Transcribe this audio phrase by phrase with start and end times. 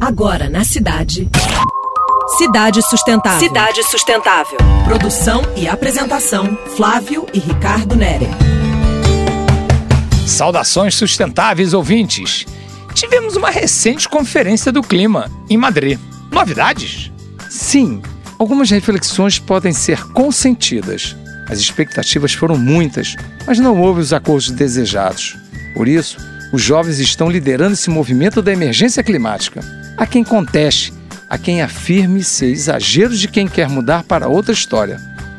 [0.00, 1.28] Agora na cidade.
[2.36, 3.40] Cidade Sustentável.
[3.40, 4.58] Cidade Sustentável.
[4.84, 8.28] Produção e apresentação: Flávio e Ricardo Nere.
[10.24, 12.46] Saudações sustentáveis ouvintes.
[12.94, 15.98] Tivemos uma recente conferência do clima em Madrid.
[16.30, 17.10] Novidades?
[17.50, 18.00] Sim,
[18.38, 21.16] algumas reflexões podem ser consentidas.
[21.50, 25.36] As expectativas foram muitas, mas não houve os acordos desejados.
[25.74, 26.18] Por isso,
[26.52, 29.60] os jovens estão liderando esse movimento da emergência climática.
[29.98, 30.92] Há quem conteste,
[31.28, 34.96] há quem afirme ser exagero de quem quer mudar para outra história.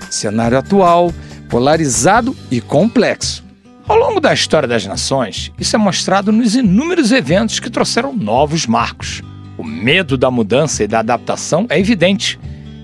[0.10, 1.14] Cenário atual,
[1.48, 3.42] polarizado e complexo.
[3.88, 8.68] Ao longo da história das nações, isso é mostrado nos inúmeros eventos que trouxeram novos
[8.68, 9.22] marcos.
[9.58, 12.38] O medo da mudança e da adaptação é evidente,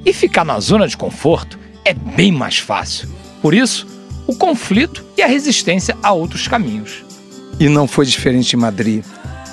[0.06, 3.10] e ficar na zona de conforto é bem mais fácil.
[3.42, 3.86] Por isso,
[4.26, 7.04] o conflito e a resistência a outros caminhos.
[7.60, 9.04] E não foi diferente em Madrid.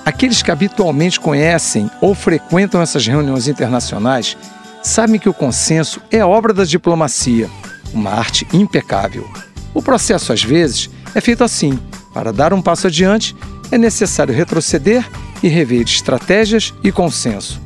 [0.05, 4.37] Aqueles que habitualmente conhecem ou frequentam essas reuniões internacionais
[4.83, 7.49] sabem que o consenso é obra da diplomacia,
[7.95, 9.29] uma arte impecável.
[9.73, 11.79] O processo, às vezes, é feito assim:
[12.13, 13.37] para dar um passo adiante,
[13.71, 15.09] é necessário retroceder
[15.43, 17.61] e rever estratégias e consenso.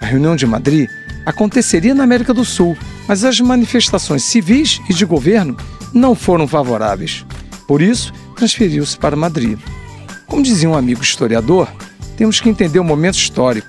[0.00, 0.88] A reunião de Madrid
[1.26, 5.56] aconteceria na América do Sul, mas as manifestações civis e de governo
[5.92, 7.26] não foram favoráveis.
[7.66, 9.58] Por isso, transferiu-se para Madrid.
[10.30, 11.68] Como dizia um amigo historiador,
[12.16, 13.68] temos que entender o momento histórico.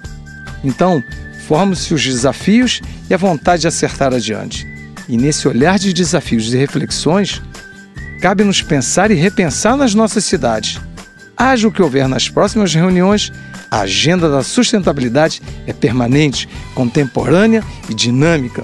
[0.64, 1.04] Então,
[1.48, 4.68] formam-se os desafios e a vontade de acertar adiante.
[5.10, 7.42] E nesse olhar de desafios e reflexões,
[8.22, 10.80] cabe-nos pensar e repensar nas nossas cidades.
[11.36, 13.32] Haja o que houver nas próximas reuniões,
[13.72, 18.64] a agenda da sustentabilidade é permanente, contemporânea e dinâmica.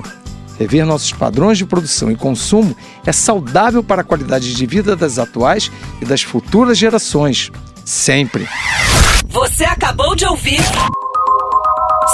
[0.60, 5.18] Rever nossos padrões de produção e consumo é saudável para a qualidade de vida das
[5.18, 7.52] atuais e das futuras gerações.
[7.88, 8.46] Sempre.
[9.28, 10.60] Você acabou de ouvir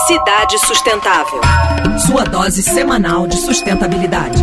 [0.06, 1.42] Cidade Sustentável.
[2.06, 4.38] Sua dose semanal de sustentabilidade.